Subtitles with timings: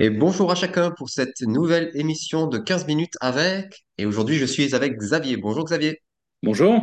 [0.00, 3.86] Et bonjour à chacun pour cette nouvelle émission de 15 minutes avec.
[3.96, 5.36] Et aujourd'hui, je suis avec Xavier.
[5.36, 6.00] Bonjour Xavier.
[6.42, 6.80] Bonjour.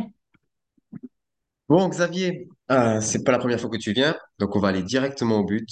[1.68, 4.82] Bon Xavier, euh, c'est pas la première fois que tu viens, donc on va aller
[4.82, 5.68] directement au but.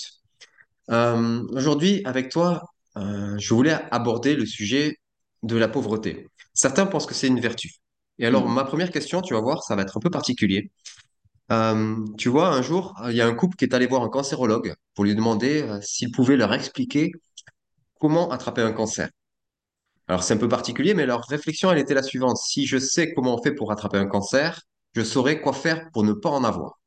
[0.90, 2.62] Euh, aujourd'hui, avec toi,
[2.96, 4.96] euh, je voulais aborder le sujet
[5.42, 6.26] de la pauvreté.
[6.54, 7.70] Certains pensent que c'est une vertu.
[8.18, 8.54] Et alors, Mhm.
[8.54, 10.70] ma première question, tu vas voir, ça va être un peu particulier.
[11.52, 14.08] Euh, tu vois, un jour, il y a un couple qui est allé voir un
[14.08, 17.12] cancérologue pour lui demander euh, s'il pouvait leur expliquer
[18.00, 19.10] comment attraper un cancer.
[20.09, 22.36] Alors, c'est un peu particulier, mais leur réflexion, elle était la suivante.
[22.36, 24.60] Si je sais comment on fait pour attraper un cancer,
[24.95, 26.80] je saurais quoi faire pour ne pas en avoir.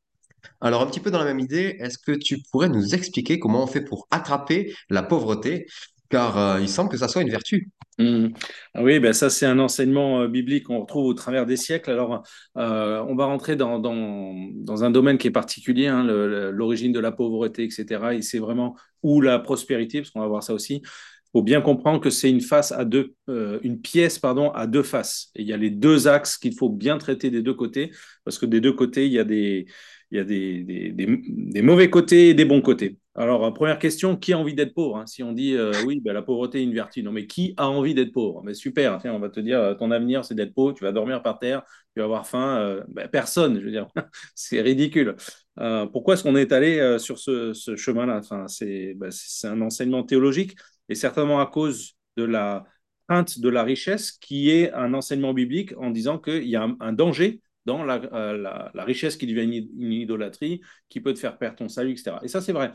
[0.59, 3.63] Alors, un petit peu dans la même idée, est-ce que tu pourrais nous expliquer comment
[3.63, 5.67] on fait pour attraper la pauvreté?
[6.13, 7.71] Car euh, il semble que ça soit une vertu.
[7.97, 8.33] Mhm.
[8.75, 11.89] Ah Oui, ben ça c'est un enseignement euh, biblique qu'on retrouve au travers des siècles.
[11.89, 12.21] Alors,
[12.55, 17.11] euh, on va rentrer dans, dans, un domaine qui est particulier, hein, l'origine de la
[17.11, 18.13] pauvreté, etc.
[18.13, 20.83] Et c'est vraiment où la prospérité, parce qu'on va voir ça aussi.
[20.83, 23.15] Il faut bien comprendre que c'est une face à deux,
[23.63, 25.31] une pièce pardon à deux faces.
[25.33, 27.89] Et il y a les deux axes qu'il faut bien traiter des deux côtés,
[28.23, 29.65] parce que des deux côtés il y a des
[30.11, 32.97] il y a des, des, des mauvais côtés et des bons côtés.
[33.15, 35.05] Alors, première question, qui a envie d'être pauvre hein?
[35.05, 37.69] Si on dit euh, oui, ben, la pauvreté est une vertu, non, mais qui a
[37.69, 38.41] envie d'être pauvre?
[38.43, 40.91] Mais Super, tiens, on va te dire, euh, ton avenir, c'est d'être pauvre, tu vas
[40.91, 41.61] dormir par terre,
[41.93, 42.57] tu vas avoir faim.
[42.57, 43.87] Euh, ben, personne, je veux dire,
[44.35, 45.15] c'est ridicule.
[45.59, 48.17] Euh, pourquoi est-ce qu'on est allé euh, sur ce, ce chemin-là?
[48.17, 49.11] Enfin, C'est ben,
[49.43, 50.55] un enseignement théologique,
[50.89, 52.65] et certainement à cause de la
[53.07, 56.75] crainte de la richesse, qui est un enseignement biblique en disant qu'il y a un,
[56.79, 61.13] un danger dans la, euh, la, la, richesse qui devient une, une, idolâtrie, qui peut
[61.13, 62.17] te faire perdre ton salut, etc.
[62.23, 62.73] Et ça, c'est vrai.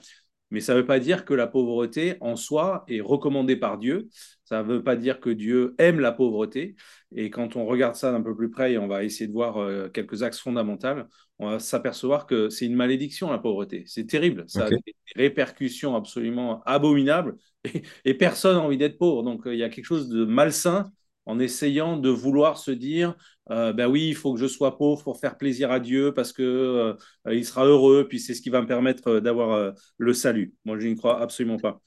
[0.50, 4.08] Mais ça ne veut pas dire que la pauvreté en soi est recommandée par Dieu.
[4.44, 6.74] Ça ne veut pas dire que Dieu aime la pauvreté.
[7.14, 9.58] Et quand on regarde ça d'un peu plus près et on va essayer de voir
[9.58, 11.02] euh, quelques axes fondamentaux,
[11.38, 13.84] on va s'apercevoir que c'est une malédiction, la pauvreté.
[13.86, 14.44] C'est terrible.
[14.48, 19.22] Ça a des répercussions absolument abominables et, et personne n'a envie d'être pauvre.
[19.22, 20.90] Donc il y a quelque chose de malsain
[21.28, 23.14] en essayant de vouloir se dire
[23.50, 26.32] euh, ben oui, il faut que je sois pauvre pour faire plaisir à Dieu parce
[26.32, 30.14] que euh, il sera heureux, puis c'est ce qui va me permettre d'avoir euh, le
[30.14, 30.54] salut.
[30.64, 31.80] Moi, je n'y crois absolument pas.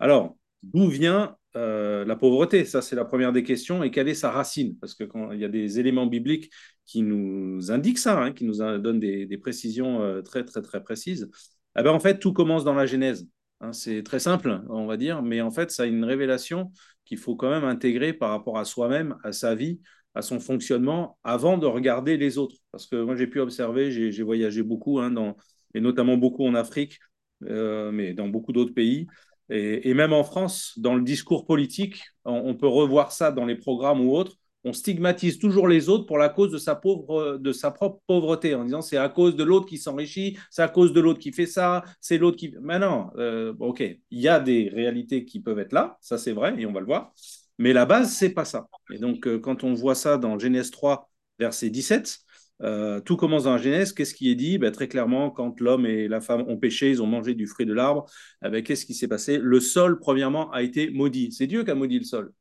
[0.00, 2.64] Alors, d'où vient la pauvreté?
[2.64, 3.82] Ça, c'est la première des questions.
[3.82, 4.76] Et quelle est sa racine?
[4.78, 6.52] Parce que quand il y a des éléments bibliques
[6.86, 11.28] qui nous indiquent ça, hein, qui nous donnent des, précisions très, très, très précises.
[11.76, 13.26] Eh ben, en fait, tout commence dans la Genèse.
[13.60, 16.70] Hein, c'est très simple, on va dire, mais en fait, ça a une révélation
[17.04, 19.80] qu'il faut quand même intégrer par rapport à soi-même, à sa vie,
[20.14, 22.56] à son fonctionnement, avant de regarder les autres.
[22.70, 25.36] Parce que moi, j'ai pu observer, j'ai voyagé beaucoup, hein, dans,
[25.74, 26.98] et notamment beaucoup en Afrique,
[27.44, 29.06] euh, mais dans beaucoup d'autres pays.
[29.50, 34.02] Et, même en France, dans le discours politique, on, peut revoir ça dans les programmes
[34.02, 34.36] ou autres.
[34.64, 38.54] On stigmatise toujours les autres pour la cause de sa, pauvre, de sa propre pauvreté,
[38.54, 41.32] en disant c'est à cause de l'autre qui s'enrichit, c'est à cause de l'autre qui
[41.32, 42.54] fait ça, c'est l'autre qui.
[42.60, 46.32] Mais non, euh, ok, il y a des réalités qui peuvent être là, ça c'est
[46.32, 47.12] vrai, et on va le voir.
[47.58, 48.68] Mais la base, c'est pas ça.
[48.92, 52.18] Et donc, euh, quand on voit ça dans Genèse 3, verset 17,
[52.62, 53.92] euh, tout commence dans la Genèse.
[53.92, 54.58] Qu'est-ce qui est dit?
[54.58, 57.66] Ben, Très clairement, quand l'homme et la femme ont péché, ils ont mangé du fruit
[57.66, 58.06] de l'arbre.
[58.44, 59.38] Eh ben, Qu'est-ce qui s'est passé?
[59.38, 61.32] Le sol, premièrement, a été maudit.
[61.32, 62.32] C'est Dieu qui a maudit le sol.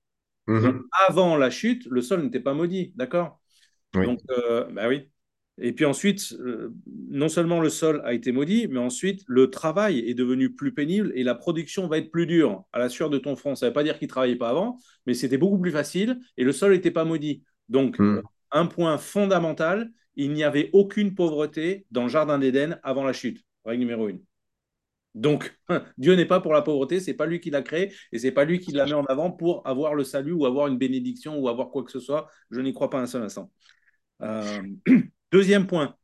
[0.47, 0.83] Mhm.
[1.07, 3.39] avant la chute, le sol n'était pas maudit, d'accord?
[3.95, 4.05] Oui.
[4.05, 5.09] Donc, euh, bah oui.
[5.59, 6.69] Et puis ensuite, euh,
[7.09, 11.11] non seulement le sol a été maudit, mais ensuite le travail est devenu plus pénible
[11.15, 13.55] et la production va être plus dure à la sueur de ton front.
[13.55, 14.77] Ça ne veut pas dire qu'il ne travaillait pas avant,
[15.07, 17.43] mais c'était beaucoup plus facile et le sol n'était pas maudit.
[17.69, 18.21] Donc, Mhm.
[18.51, 23.43] un point fondamental, il n'y avait aucune pauvreté dans le jardin d'Éden avant la chute.
[23.65, 24.21] Règle numéro une.
[25.17, 25.57] Donc,
[25.97, 28.45] Dieu n'est pas pour la pauvreté, c'est pas lui qui l'a créé et c'est pas
[28.45, 31.49] lui qui la met en avant pour avoir le salut ou avoir une bénédiction ou
[31.49, 32.29] avoir quoi que ce soit.
[32.51, 33.51] Je n'y crois pas un seul instant.
[34.21, 34.61] Euh,
[35.31, 35.95] deuxième point,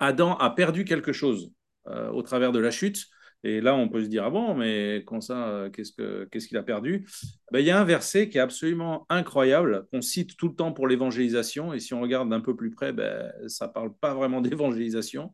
[0.00, 1.52] Adam a perdu quelque chose
[1.86, 3.06] euh, au travers de la chute.
[3.44, 6.56] Et là, on peut se dire, ah bon, mais ça, euh, qu'est-ce qu'il qu qu
[6.56, 7.06] a perdu?
[7.52, 10.72] Ben, Il y a un verset qui est absolument incroyable, qu'on cite tout le temps
[10.72, 11.72] pour l'évangélisation.
[11.72, 15.32] Et si on regarde d'un peu plus près, ben, ça ne parle pas vraiment d'évangélisation.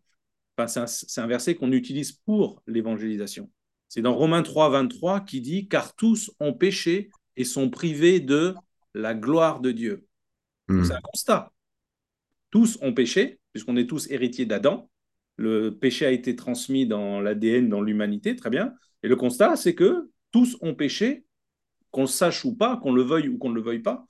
[0.56, 3.50] Enfin, c'est un, un, verset qu'on utilise pour l'évangélisation.
[3.88, 8.54] C'est dans Romains 3, 23 qui dit, car tous ont péché et sont privés de
[8.94, 10.06] la gloire de Dieu.
[10.68, 11.52] C'est un constat
[12.52, 14.88] tous ont péché, puisqu'on est tous héritiers d'Adam.
[15.36, 18.74] Le péché a été transmis dans l'ADN, dans l'humanité, très bien.
[19.02, 21.24] Et le constat, c'est que tous ont péché,
[21.90, 24.06] qu'on le sache ou pas, qu'on le veuille ou qu'on ne le veuille pas.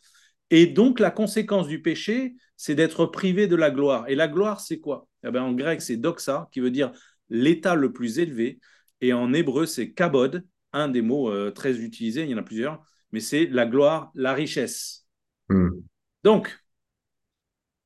[0.50, 4.04] Et donc, la conséquence du péché, c'est d'être privé de la gloire.
[4.08, 5.08] Et la gloire, c'est quoi?
[5.24, 6.92] Eh bien, En grec, c'est doxa, qui veut dire
[7.28, 8.60] l'état le plus élevé.
[9.00, 12.42] Et en hébreu, c'est kabod, un des mots euh, très utilisés, il y en a
[12.42, 15.06] plusieurs, mais c'est la gloire, la richesse.
[15.48, 15.82] Mhm.
[16.24, 16.58] Donc,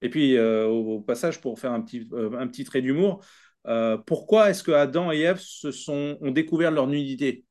[0.03, 3.25] et puis, euh, au, au, passage, pour faire un petit, euh, un petit trait d'humour,
[4.07, 7.45] pourquoi est-ce que Adam et Ève se sont, ont découvert leur nudité?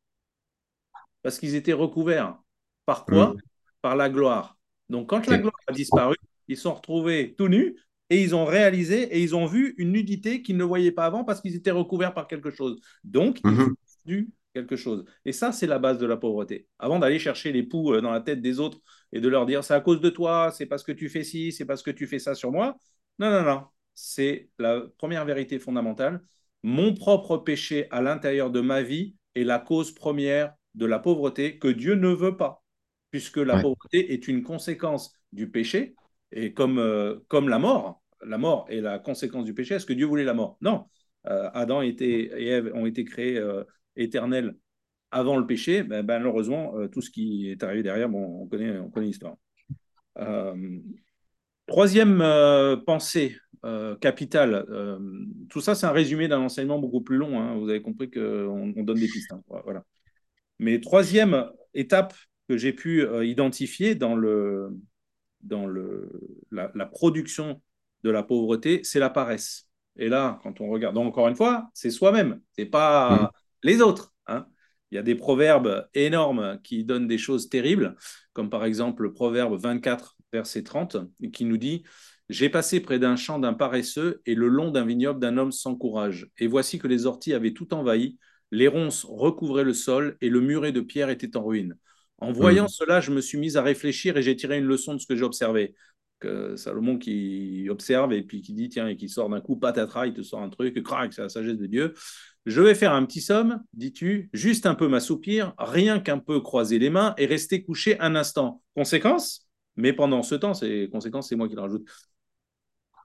[1.22, 2.38] Parce qu'ils étaient recouverts.
[2.86, 3.34] Par quoi?
[3.34, 3.42] Mhm.
[3.82, 4.58] Par la gloire.
[4.90, 6.16] Donc, quand la gloire a disparu,
[6.48, 7.76] ils sont retrouvés tout nus
[8.10, 11.24] et ils ont réalisé et ils ont vu une nudité qu'ils ne voyaient pas avant
[11.24, 12.80] parce qu'ils étaient recouverts par quelque chose.
[13.04, 13.76] Donc, il faut Mhm.
[14.06, 15.06] du quelque chose.
[15.26, 16.68] Et ça, c'est la base de la pauvreté.
[16.80, 18.80] Avant d'aller chercher les poux euh, dans la tête des autres
[19.12, 21.52] et de leur dire c'est à cause de toi, c'est parce que tu fais ci,
[21.52, 22.78] c'est parce que tu fais ça sur moi.
[23.20, 23.66] Non, non, non.
[23.94, 26.22] C'est la première vérité fondamentale.
[26.64, 31.58] Mon propre péché à l'intérieur de ma vie est la cause première de la pauvreté
[31.60, 32.64] que Dieu ne veut pas,
[33.12, 33.58] puisque la Ouais.
[33.58, 35.96] pauvreté est une conséquence du péché,
[36.36, 39.76] et comme, euh, comme la mort, la mort est la conséquence du péché.
[39.76, 40.58] Est-ce que Dieu voulait la mort?
[40.62, 40.86] Non.
[41.28, 43.64] Euh, Adam était, et Ève ont été créés euh,
[43.96, 44.56] éternels
[45.12, 45.82] avant le péché.
[45.82, 49.38] Ben, malheureusement, tout ce qui est arrivé derrière, bon, on connaît, on connaît l'histoire.
[51.68, 52.24] Troisième
[52.86, 53.38] pensée
[54.02, 54.66] capitale,
[55.50, 57.40] tout ça c'est un résumé d'un enseignement beaucoup plus long.
[57.40, 57.56] hein.
[57.56, 59.32] Vous avez compris qu'on on donne des pistes.
[59.32, 59.42] hein.
[59.64, 59.84] Voilà.
[60.60, 62.14] Mais troisième étape
[62.50, 64.70] que j'ai pu identifier dans, le,
[65.46, 66.12] dans le,
[66.52, 67.62] la, la production
[68.04, 69.70] de la pauvreté, c'est la paresse.
[69.98, 73.32] Et là, quand on regarde, donc encore une fois, c'est soi-même, c'est pas
[73.64, 74.14] les autres.
[74.28, 74.48] hein.
[74.92, 77.96] Il y a des proverbes énormes qui donnent des choses terribles,
[78.34, 80.98] comme par exemple le proverbe 24, verset 30,
[81.34, 81.84] qui nous dit
[82.30, 85.76] J'ai passé près d'un champ d'un paresseux et le long d'un vignoble d'un homme sans
[85.76, 86.28] courage.
[86.38, 88.18] Et voici que les orties avaient tout envahi,
[88.52, 91.76] les ronces recouvraient le sol et le muret de pierre était en ruine.
[92.20, 92.70] En voyant Mhm.
[92.70, 95.16] cela, je me suis mis à réfléchir et j'ai tiré une leçon de ce que
[95.16, 95.76] j'ai observé.
[96.20, 100.08] Que Salomon qui observe et puis qui dit tiens et qui sort d'un coup patatras,
[100.08, 101.94] il te sort un truc, crac, c'est la sagesse de Dieu.
[102.46, 106.80] Je vais faire un petit somme, dis-tu, juste un peu m'assoupir, rien qu'un peu croiser
[106.80, 108.62] les mains et rester couché un instant.
[108.76, 109.42] Conséquence
[109.76, 111.86] Mais pendant ce temps, c'est conséquence, c'est moi qui le rajoute.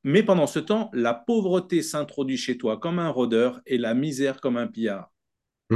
[0.05, 4.41] Mais pendant ce temps, la pauvreté s'introduit chez toi comme un rôdeur et la misère
[4.41, 5.13] comme un pillard.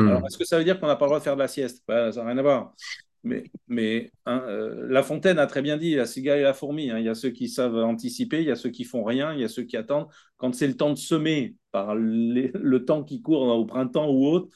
[0.07, 0.27] Alors, Mhm.
[0.27, 1.83] est-ce que ça veut dire qu'on n'a pas le droit de faire de la sieste?
[1.89, 2.75] Ben, Ça n'a rien à voir.
[3.25, 6.91] Mais, mais hein, euh, La Fontaine a très bien dit, la cigale et la fourmi.
[6.91, 6.99] hein.
[6.99, 9.41] Il y a ceux qui savent anticiper, il y a ceux qui font rien, il
[9.41, 10.09] y a ceux qui attendent.
[10.37, 14.49] Quand c'est le temps de semer, par le temps qui court au printemps ou autre,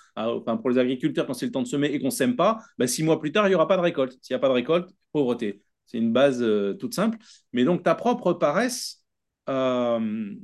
[0.61, 2.87] pour les agriculteurs, quand c'est le temps de semer et qu'on ne sème pas, ben,
[2.87, 4.19] six mois plus tard, il n'y aura pas de récolte.
[4.21, 5.63] S'il n'y a pas de récolte, pauvreté.
[5.87, 7.17] C'est une base euh, toute simple.
[7.55, 9.03] Mais donc, ta propre paresse
[9.49, 10.35] euh,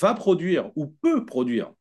[0.00, 1.72] va produire ou peut produire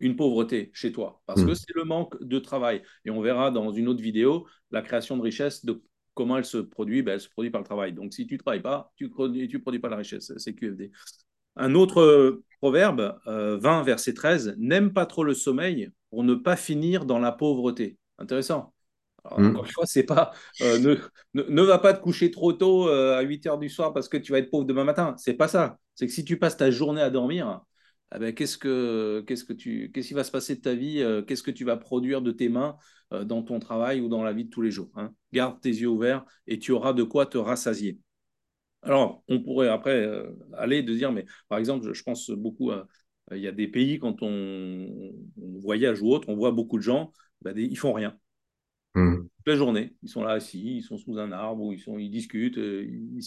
[0.00, 1.54] une pauvreté chez toi, parce que Mhm.
[1.54, 2.82] c'est le manque de travail.
[3.04, 5.82] Et on verra dans une autre vidéo la création de richesse, de
[6.14, 7.02] comment elle se produit.
[7.02, 7.92] Ben, elle se produit par le travail.
[7.92, 10.32] Donc, si tu ne travailles pas, tu ne produis, tu produis pas la richesse.
[10.36, 10.90] C'est QFD.
[11.56, 16.34] Un autre euh, proverbe, euh, 20, verset 13, N'aime pas trop le sommeil pour ne
[16.34, 17.98] pas finir dans la pauvreté.
[18.18, 18.72] Intéressant.
[19.24, 20.32] Alors, encore une fois, c'est pas
[20.62, 20.94] euh, ne,
[21.34, 24.08] ne, ne va pas te coucher trop tôt euh, à 8 heures du soir parce
[24.08, 25.14] que tu vas être pauvre demain matin.
[25.18, 25.78] C'est pas ça.
[25.94, 27.60] C'est que si tu passes ta journée à dormir,
[28.14, 31.00] eh ben, qu'est-ce que qu'est-ce que tu qu'est-ce qui va se passer de ta vie
[31.00, 32.76] euh, Qu'est-ce que tu vas produire de tes mains
[33.12, 35.14] euh, dans ton travail ou dans la vie de tous les jours hein?
[35.32, 37.98] Garde tes yeux ouverts et tu auras de quoi te rassasier.
[38.82, 42.70] Alors, on pourrait après euh, aller de dire, mais par exemple, je, je pense beaucoup
[42.70, 42.86] à
[43.32, 46.82] il y a des pays quand on, on voyage ou autre, on voit beaucoup de
[46.82, 48.18] gens, ben, des, ils font rien
[48.94, 49.30] Mhm.
[49.38, 49.94] toute la journée.
[50.02, 52.56] Ils sont là assis, ils sont sous un arbre, ou ils, sont, ils discutent.
[52.58, 53.20] ils.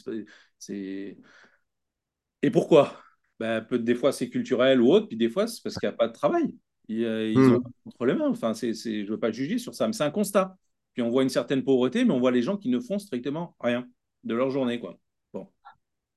[2.44, 3.02] Et pourquoi?
[3.40, 5.94] Ben, peut, Des fois, c'est culturel ou autre, puis des fois, c'est parce qu'il n'y
[5.94, 6.56] a pas de travail.
[6.88, 7.64] Ils, euh, ils ont Mhm.
[7.86, 8.30] entre les mains.
[8.30, 10.58] Enfin, c'est, je ne veux pas juger sur ça, mais c'est un constat.
[10.94, 13.56] Puis on voit une certaine pauvreté, mais on voit les gens qui ne font strictement
[13.60, 13.88] rien
[14.24, 14.80] de leur journée.
[14.80, 15.00] Quoi.
[15.34, 15.48] Bon,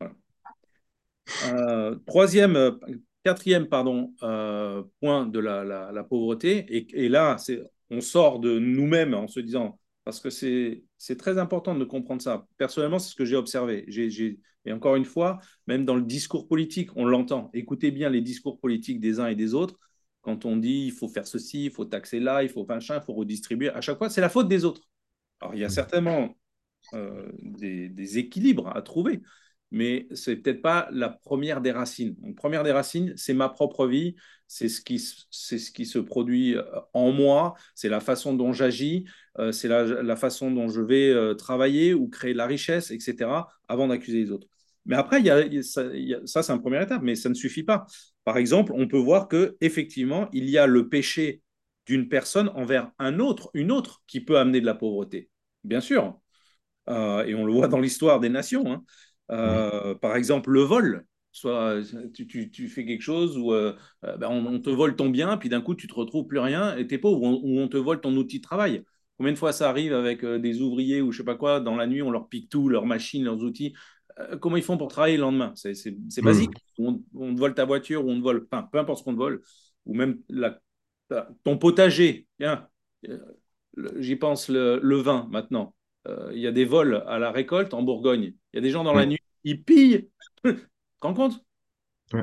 [0.00, 0.14] voilà.
[1.44, 2.72] Euh, troisième, euh,
[3.24, 7.36] quatrième pardon, euh, point de la, la, la pauvreté, et, et là,
[7.90, 10.84] on sort de nous-mêmes en se disant, parce que c'est,
[11.18, 12.46] très important de comprendre ça.
[12.58, 13.84] Personnellement, c'est ce que j'ai observé.
[13.88, 17.50] J'ai, et encore une fois, même dans le discours politique, on l'entend.
[17.54, 19.78] Écoutez bien les discours politiques des uns et des autres.
[20.22, 23.04] Quand on dit il faut faire ceci, il faut taxer là, il faut machin, il
[23.04, 24.82] faut redistribuer, à chaque fois, c'est la faute des autres.
[25.40, 26.36] Alors, il y a certainement
[26.94, 29.22] euh, des, équilibres à trouver
[29.72, 32.14] mais c'est peut-être pas la première des racines.
[32.20, 34.14] Donc, première des racines, c'est ma propre vie,
[34.46, 39.06] c'est ce qui, ce qui se produit euh, en moi, c'est la façon dont j'agis,
[39.40, 43.88] euh, c'est la, façon dont je vais travailler ou créer de la richesse, etc., avant
[43.88, 44.46] d'accuser les autres.
[44.86, 47.86] Mais après, il y a, ça, c'est une première étape, mais ça ne suffit pas.
[48.24, 51.42] Par exemple, on peut voir que effectivement, il y a le péché
[51.86, 55.30] d'une personne envers un autre, une autre, qui peut amener de la pauvreté.
[55.64, 56.20] Bien sûr.
[56.88, 58.72] Euh, et on le voit dans l'histoire des nations.
[58.72, 58.84] Hein.
[59.30, 61.04] Euh, par exemple, le vol.
[61.32, 61.82] Soit
[62.14, 65.36] tu, tu, tu fais quelque chose où euh, ben on, on, te vole ton bien,
[65.36, 67.76] puis d'un coup tu te retrouves plus rien et t'es pauvre, ou on, on, te
[67.76, 68.84] vole ton outil de travail.
[69.18, 71.86] Combien de fois ça arrive avec des ouvriers ou je sais pas quoi, dans la
[71.86, 73.74] nuit on leur pique tout, leurs machines, leurs outils.
[74.18, 75.52] Euh, comment ils font pour travailler le lendemain?
[75.54, 76.52] C'est basique.
[76.78, 79.12] On, on, te vole ta voiture ou on te vole, enfin peu importe ce qu'on
[79.12, 79.42] te vole,
[79.84, 80.58] ou même la,
[81.44, 82.26] ton potager.
[82.38, 82.68] Tiens,
[83.96, 85.74] j'y pense, le, le, vin maintenant.
[86.08, 88.34] Euh, il y a des vols à la récolte en Bourgogne.
[88.52, 90.08] Il y a des gens dans la nuit, ils pillent.
[90.44, 90.60] tu te
[91.00, 91.44] rends compte?
[92.10, 92.18] Tu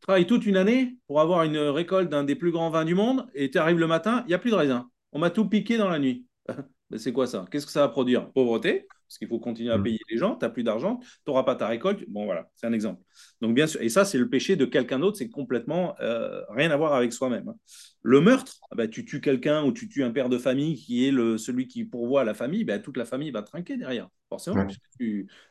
[0.00, 3.26] travailles toute une année pour avoir une récolte d'un des plus grands vins du monde
[3.34, 4.90] et tu arrives le matin, il n'y a plus de raisin.
[5.12, 6.26] On m'a tout piqué dans la nuit.
[6.96, 7.46] c'est quoi ça?
[7.50, 8.30] Qu'est-ce que ça va produire?
[8.32, 11.42] Pauvreté, parce qu'il faut continuer à payer les gens, tu n'as plus d'argent, tu n'auras
[11.42, 12.04] pas ta récolte.
[12.08, 13.02] Bon, voilà, c'est un exemple.
[13.40, 16.70] Donc, bien sûr, et ça, c'est le péché de quelqu'un d'autre, c'est complètement euh, rien
[16.70, 17.54] à voir avec soi-même.
[18.02, 21.10] Le meurtre, bah, tu tues quelqu'un ou tu tues un père de famille qui est
[21.10, 24.66] le, celui qui pourvoit la famille, bah, toute la famille va trinquer derrière, forcément.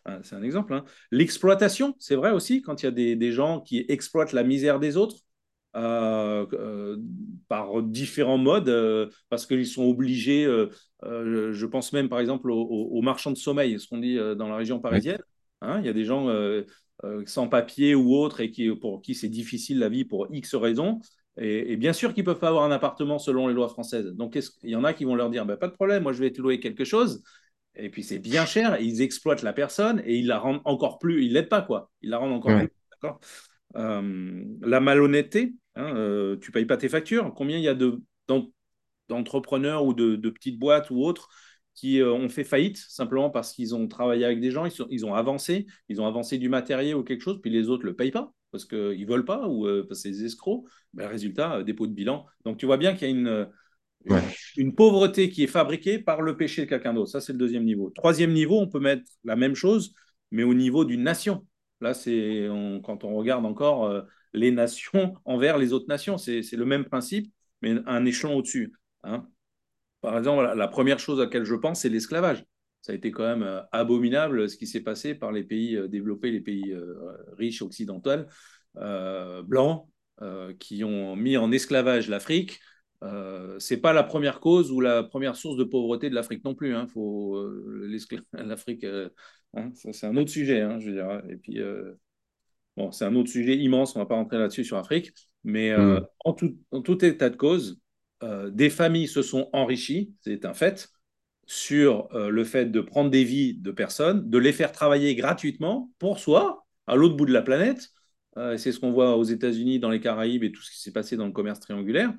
[0.06, 0.76] Hein, c'est un exemple.
[0.76, 0.86] Hein.
[1.10, 4.80] L'exploitation, c'est vrai aussi, quand il y a des, des gens qui exploitent la misère
[4.80, 5.18] des autres,
[5.78, 6.98] euh, euh,
[7.50, 10.46] par différents modes, euh, parce qu'ils sont obligés,
[11.04, 14.80] je pense même par exemple aux, marchands de sommeil, ce qu'on dit dans la région
[14.80, 15.22] parisienne.
[15.62, 16.30] Hein, il y a des gens
[17.26, 21.00] sans papier ou autres et qui, pour qui c'est difficile la vie pour X raisons.
[21.40, 24.08] Et, bien sûr qu'ils peuvent pas avoir un appartement selon les lois françaises.
[24.08, 26.20] Donc il y en a qui vont leur dire bah, pas de problème, moi je
[26.20, 27.24] vais te louer quelque chose.
[27.76, 30.98] Et puis c'est bien cher, et ils exploitent la personne et ils la rendent encore
[30.98, 32.72] plus, ils l'aident pas quoi, ils la rendent encore plus.
[32.92, 33.20] D'accord
[33.74, 37.34] la malhonnêteté, Hein, euh, tu payes pas tes factures.
[37.36, 37.78] Combien il y a
[39.08, 41.30] d'entrepreneurs ou de, petites boîtes ou autres
[41.76, 45.14] qui euh, ont fait faillite simplement parce qu'ils ont travaillé avec des gens, ils, ont
[45.14, 48.12] avancé, ils ont avancé du matériel ou quelque chose, puis les autres ne le payent
[48.12, 50.64] pas parce qu'ils ne veulent pas ou euh, parce que c'est des escrocs.
[50.94, 52.26] Ben, résultat, dépôt de bilan.
[52.44, 53.48] Donc tu vois bien qu'il y a une,
[54.58, 57.12] une, pauvreté qui est fabriquée par le péché de quelqu'un d'autre.
[57.12, 57.92] Ça, c'est le deuxième niveau.
[57.92, 59.94] Troisième niveau, on peut mettre la même chose,
[60.32, 61.46] mais au niveau d'une nation.
[61.82, 62.48] Là, c'est
[62.84, 66.18] quand on regarde encore les nations envers les autres nations.
[66.18, 67.32] C'est le même principe,
[67.62, 68.74] mais un échelon au-dessus.
[69.04, 69.28] Hein.
[70.02, 72.46] Par exemple, la première chose à laquelle je pense, c'est l'esclavage.
[72.82, 75.88] Ça a été quand même euh, abominable ce qui s'est passé par les pays euh,
[75.88, 76.96] développés, les pays euh,
[77.38, 78.26] riches occidentaux,
[78.76, 79.88] blancs,
[80.60, 82.60] qui ont mis en esclavage l'Afrique.
[83.04, 86.56] Euh, c'est pas la première cause ou la première source de pauvreté de l'Afrique non
[86.56, 86.76] plus.
[86.76, 86.88] Hein.
[88.34, 88.86] L'Afrique,
[89.56, 90.62] hein, c'est un autre sujet.
[90.80, 91.22] Je veux dire.
[91.30, 91.60] Et puis
[92.78, 95.12] Bon, c'est un autre sujet immense, on ne va pas rentrer là-dessus sur Afrique,
[95.44, 96.08] mais euh, mm.
[96.26, 97.82] en, tout, état de cause,
[98.22, 100.88] euh, des familles se sont enrichies, c'est un fait,
[101.48, 105.92] sur euh, le fait de prendre des vies de personnes, de les faire travailler gratuitement
[105.98, 107.90] pour soi, à l'autre bout de la planète.
[108.58, 111.18] c'est ce qu'on voit aux États-Unis, dans les Caraïbes et tout ce qui s'est passé
[111.18, 112.14] dans le commerce triangulaire.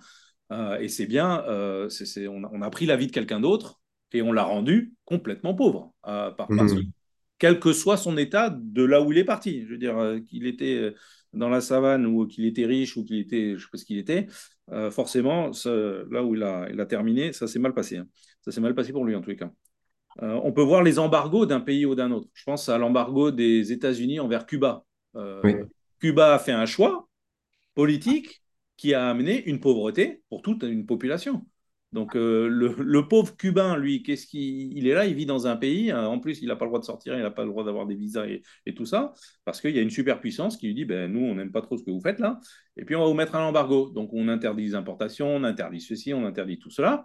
[0.80, 3.80] et c'est bien, on, a, pris la vie de quelqu'un d'autre
[4.12, 6.82] et on l'a rendu complètement pauvre par, mm
[7.38, 9.64] quel que soit son état de là où il est parti.
[9.64, 10.94] Je veux dire, euh, qu'il était euh,
[11.32, 13.84] dans la savane ou qu'il était riche ou qu'il était, je ne sais pas ce
[13.84, 14.26] qu'il était,
[14.72, 17.98] euh, forcément, là où il a, il a, terminé, ça s'est mal passé.
[17.98, 18.08] Hein.
[18.42, 19.50] Ça s'est mal passé pour lui en tous les cas.
[20.20, 22.28] on peut voir les embargos d'un pays ou d'un autre.
[22.34, 24.84] Je pense à l'embargo des États-Unis envers Cuba.
[26.00, 27.08] Cuba a fait un choix
[27.74, 28.42] politique
[28.76, 31.44] qui a amené une pauvreté pour toute une population.
[31.92, 35.56] Donc euh, le, pauvre Cubain, lui, qu'est-ce qu'il il est là, il vit dans un
[35.56, 37.48] pays, hein, en plus il n'a pas le droit de sortir, il n'a pas le
[37.48, 39.14] droit d'avoir des visas et, tout ça,
[39.46, 41.78] parce qu'il y a une superpuissance qui lui dit, ben, nous, on n'aime pas trop
[41.78, 42.40] ce que vous faites là,
[42.76, 43.90] et puis on va vous mettre un embargo.
[43.90, 47.04] Donc on interdit les importations, on interdit ceci, on interdit tout cela.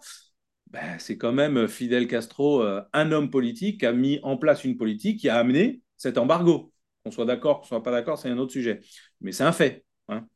[0.67, 4.65] Ben, c'est quand même Fidel Castro, euh, un homme politique, qui a mis en place
[4.65, 6.73] une politique qui a amené cet embargo.
[7.05, 8.81] Qu'on soit d'accord, qu'on soit pas d'accord, c'est un autre sujet.
[9.21, 9.85] Mais c'est un fait.
[10.09, 10.27] Hein.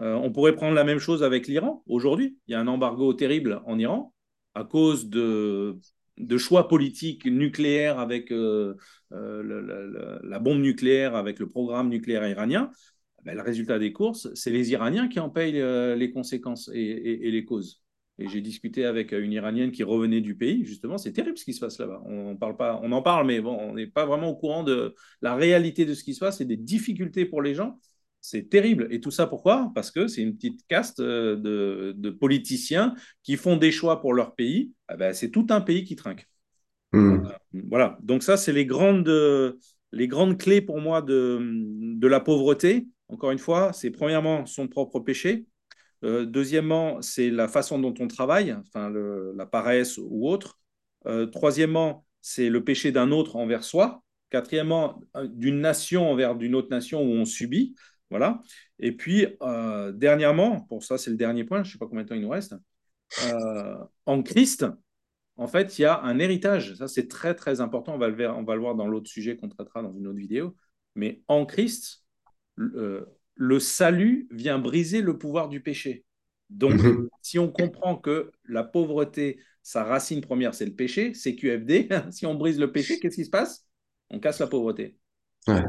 [0.00, 1.82] Euh, on pourrait prendre la même chose avec l'Iran.
[1.86, 4.12] Aujourd'hui, il y a un embargo terrible en Iran
[4.54, 5.78] à cause de,
[6.38, 8.74] choix politiques nucléaires avec euh,
[9.12, 12.70] euh, la, bombe nucléaire, avec le programme nucléaire iranien.
[13.24, 15.62] Ben, le résultat des courses, c'est les Iraniens qui en payent
[15.96, 17.82] les conséquences et, les causes.
[18.18, 21.52] Et j'ai discuté avec une Iranienne qui revenait du pays, justement, c'est terrible ce qui
[21.52, 22.02] se passe là-bas.
[22.06, 24.94] On, parle pas, on en parle, mais bon, on n'est pas vraiment au courant de
[25.20, 27.78] la réalité de ce qui se passe et des difficultés pour les gens
[28.26, 28.88] c'est terrible.
[28.90, 29.70] Et tout ça, pourquoi?
[29.74, 34.34] Parce que c'est une petite caste euh, de, politiciens qui font des choix pour leur
[34.34, 34.72] pays.
[34.88, 36.26] Ah ben, c'est tout un pays qui trinque.
[36.92, 37.28] Hmm.
[37.68, 37.98] Voilà.
[38.02, 39.08] Donc ça, c'est les grandes,
[39.92, 42.88] les grandes clés pour moi de, de la pauvreté.
[43.08, 45.46] Encore une fois, c'est premièrement son propre péché.
[46.04, 50.58] Euh, deuxièmement, c'est la façon dont on travaille, enfin la paresse ou autre.
[51.06, 54.02] Euh, troisièmement, c'est le péché d'un autre envers soi.
[54.30, 57.76] Quatrièmement, d'une nation envers d'une autre nation où on subit.
[58.10, 58.40] Voilà.
[58.78, 62.04] Et puis, euh, dernièrement, pour ça, c'est le dernier point, je ne sais pas combien
[62.04, 62.54] de temps il nous reste,
[63.24, 64.66] euh, en Christ,
[65.36, 66.74] en fait, il y a un héritage.
[66.74, 67.94] Ça, c'est très, très important.
[67.94, 70.18] On va le, on va le voir dans l'autre sujet qu'on traitera dans une autre
[70.18, 70.56] vidéo.
[70.94, 72.04] Mais en Christ,
[72.54, 76.04] le, le salut vient briser le pouvoir du péché.
[76.48, 77.08] Donc, mhm.
[77.22, 82.24] si on comprend que la pauvreté, sa racine première, c'est le péché, c'est QFD, si
[82.26, 83.66] on brise le péché, qu'est-ce qui se passe?
[84.10, 84.96] On casse la pauvreté.
[85.48, 85.62] Ouais.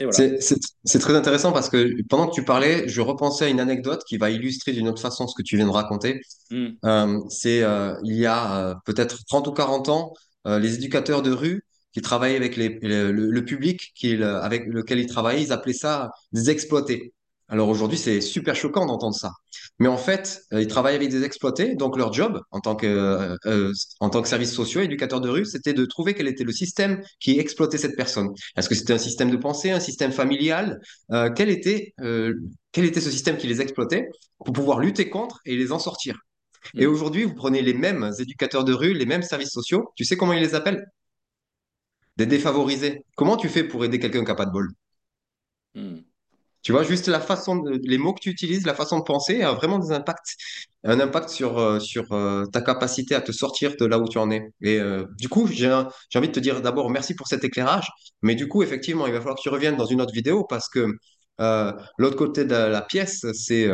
[0.00, 0.38] Voilà.
[0.84, 4.16] C'est très intéressant parce que pendant que tu parlais, je repensais à une anecdote qui
[4.16, 6.20] va illustrer d'une autre façon ce que tu viens de raconter.
[6.50, 10.12] Mm, Euh, c'est euh, il y a euh, peut-être 30 ou 40 ans,
[10.46, 15.42] les éducateurs de rue qui travaillaient avec les, le, public qui, avec lequel ils travaillaient,
[15.42, 17.14] ils appelaient ça des exploités.
[17.48, 19.30] Alors aujourd'hui, c'est super choquant d'entendre ça.
[19.78, 22.86] Mais en fait, euh, ils travaillaient avec des exploités, donc leur job en tant que,
[22.86, 26.44] euh, euh, en tant que services sociaux, éducateurs de rue, c'était de trouver quel était
[26.44, 28.30] le système qui exploitait cette personne.
[28.56, 30.80] Est-ce que c'était un système de pensée, un système familial?
[31.12, 32.34] Euh, quel était, euh,
[32.72, 34.08] quel était ce système qui les exploitait
[34.38, 36.16] pour pouvoir lutter contre et les en sortir?
[36.76, 39.92] Et mm, aujourd'hui, vous prenez les mêmes éducateurs de rue, les mêmes services sociaux.
[39.96, 40.86] Tu sais comment ils les appellent?
[42.16, 43.04] Des défavorisés.
[43.16, 44.68] Comment tu fais pour aider quelqu'un qui n'a pas de bol?
[46.64, 49.42] Tu vois, juste la façon, de- les mots que tu utilises, la façon de penser
[49.42, 50.36] a vraiment des impacts,
[50.84, 54.18] un impact sur, euh, sur euh, ta capacité à te sortir de là où tu
[54.18, 54.50] en es.
[54.62, 57.88] Et euh, du coup, j'ai envie de te dire d'abord merci pour cet éclairage,
[58.22, 60.68] mais du coup, effectivement, il va falloir que tu reviennes dans une autre vidéo parce
[60.70, 60.86] que
[61.98, 63.68] l'autre côté de la pièce, c'est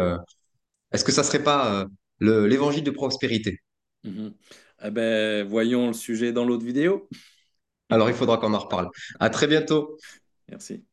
[0.92, 1.84] est-ce que ça serait pas
[2.20, 3.58] le- l'évangile de prospérité?
[4.04, 4.34] mhm.
[4.82, 7.08] Eh ben, voyons le sujet dans l'autre vidéo.
[7.90, 8.88] Alors, il faudra qu'on en reparle.
[9.20, 9.96] À très bientôt.
[10.48, 10.84] Merci.